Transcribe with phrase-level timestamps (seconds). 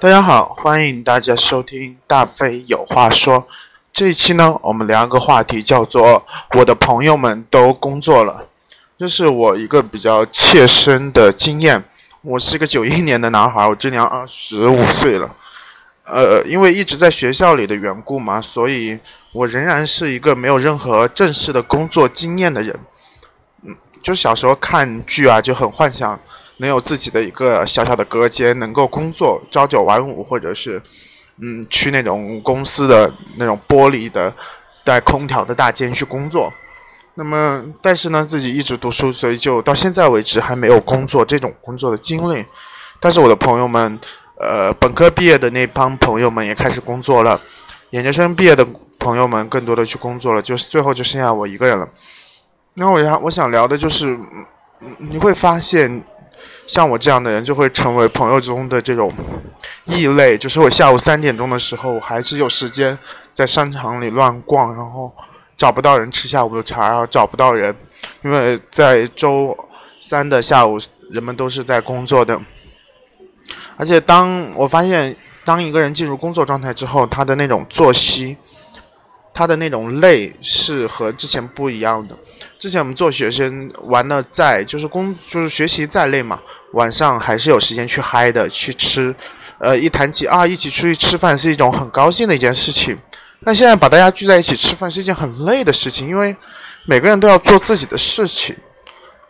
[0.00, 3.46] 大家好，欢迎大家收听大飞有话说。
[3.92, 6.24] 这一期呢，我们聊一个话题，叫做
[6.56, 8.48] “我的朋友们都工作了”，
[8.98, 11.84] 这是我一个比较切身的经验。
[12.22, 15.36] 我是一个九一年的男孩，我今年二十五岁了。
[16.06, 18.98] 呃，因为一直在学校里的缘故嘛，所以
[19.32, 22.74] 我仍然是一个没有任何正式的工作经验的人。
[23.64, 26.18] 嗯，就小时候看剧啊，就很幻想。
[26.60, 30.80] 能有自己的一个小小的隔间，能够工作朝九晚五，或者是，
[31.40, 34.32] 嗯，去那种公司的那种玻璃的
[34.84, 36.52] 带空调的大间去工作。
[37.14, 42.44] 那么，但是呢，自己一直读书，所以就到现在为止还没有工作这种工作的经历。
[43.00, 43.98] 但是我的朋友们，
[44.38, 47.40] 呃，本科毕业的那帮朋友们也开始工作了，
[47.90, 48.66] 研究生毕业的
[48.98, 51.88] 朋友们更多的去工作了，就是最后就剩下我一个人了。
[52.74, 54.18] 然后我想，我想聊的就是，
[54.98, 56.04] 你会发现。
[56.66, 59.12] 像我这样的人就会成为朋友中的这种
[59.84, 62.96] 异类，就是我下午三点钟的时候，我还是有时间
[63.34, 65.12] 在商场里乱逛，然后
[65.56, 67.74] 找不到人吃下午茶，然后找不到人，
[68.22, 69.56] 因为在周
[70.00, 70.78] 三的下午，
[71.10, 72.40] 人们都是在工作的。
[73.76, 78.36] 而且当我发现，当一个人进入工作状态之后，他的那种作息。
[79.40, 82.14] 他的那种累是和之前不一样的。
[82.58, 86.38] 之前我们做学生玩的再就是工就是学习再累嘛，
[86.74, 89.14] 晚上还是有时间去嗨的去吃。
[89.58, 92.94] 呃，一谈起啊，一起出去吃饭是一种很高兴的一件事情。
[93.42, 96.36] 但现在把大家聚在一起吃饭是一件很累的事情，因为
[96.84, 98.54] 每个人都要做自己的事情。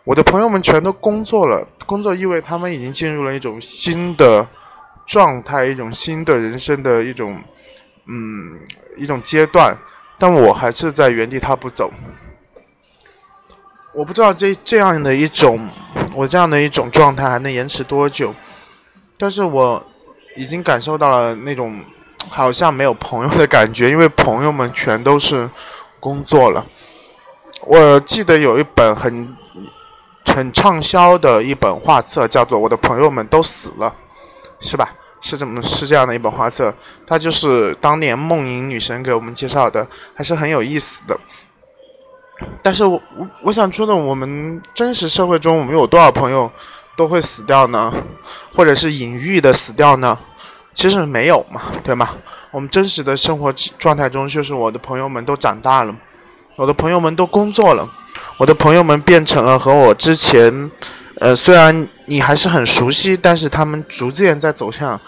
[0.03, 4.45] 我的朋友们全都工作了，工作意味他们已经进入了一种新的
[5.07, 7.41] 状态，一种新的人生的一种
[8.07, 8.59] 嗯
[8.97, 9.73] 一种阶段。
[10.21, 11.91] 但我还是在原地踏步走，
[13.91, 15.67] 我不知道这这样的一种
[16.13, 18.31] 我这样的一种状态还能延迟多久，
[19.17, 19.83] 但是我
[20.35, 21.83] 已经感受到了那种
[22.29, 25.49] 好像没有朋友的感觉，因为朋友们全都是
[25.99, 26.67] 工作了。
[27.65, 29.35] 我记得有一本很
[30.27, 33.95] 很畅销的一本画册，叫做《我的朋友们都死了》，
[34.69, 34.93] 是吧？
[35.21, 36.73] 是怎么是这样的一本画册？
[37.05, 41.17] 它就是当年梦莹女神给我们介绍的，还是很有意思的。
[42.63, 46.51] 但是我我我想说的，我们真实社会中，我们有多少朋友
[46.97, 47.93] 都会死掉呢？
[48.55, 50.17] 或者是隐喻的死掉呢？
[50.73, 52.09] 其实没有嘛，对吗？
[52.49, 55.95] 我们真实的生活状态中，就是我的朋友们都长大了，
[56.55, 57.87] 我的朋友们都工作了，
[58.37, 60.71] 我的朋友们变成了和我之前。
[61.21, 64.99] 呃，虽然你还是很熟悉，但是他们逐渐在走向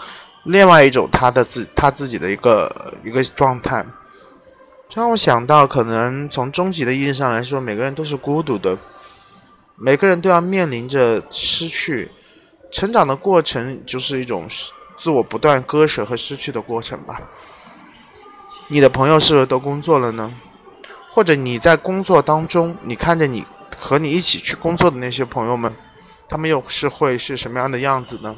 [0.44, 2.70] 另外一种他的自他自己的一个
[3.02, 3.84] 一个状态，
[4.88, 8.78] 这让我想到，可能从终极的意义上来说，每个人都是孤独的，
[9.74, 12.12] 每个人都要面临着失去，
[12.70, 14.46] 成长的过程就是一种
[14.96, 17.20] 自我不断割舍和失去的过程吧。
[18.68, 20.32] 你的朋友是不是都工作了呢？
[21.10, 23.44] 或者你在工作当中，你看着你
[23.76, 25.74] 和你一起去工作的那些朋友们？
[26.28, 28.34] 他们又是会是什么样的样子呢？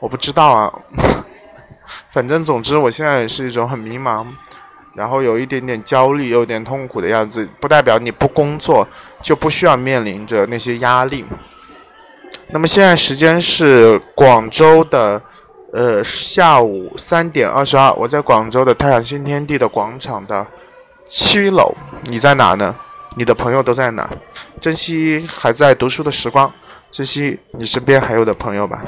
[0.00, 0.72] 我不知道啊。
[2.10, 4.26] 反正总之，我现在也是一种很迷茫，
[4.94, 7.46] 然后有一点点焦虑，有点痛苦的样子。
[7.60, 8.88] 不代表你不工作
[9.20, 11.26] 就不需要面临着那些压力。
[12.48, 15.20] 那么现在时间是广州的
[15.74, 20.46] 呃下午三点二十二，我在广州的太阳新天地的广场的
[21.06, 21.74] 七楼。
[22.04, 22.74] 你在哪呢？
[23.16, 24.10] 你的朋友都在哪？
[24.58, 26.50] 珍惜还在读书的时光。
[26.90, 28.82] 珍惜你身边还有的朋友吧。